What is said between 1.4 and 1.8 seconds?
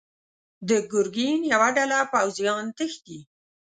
يوه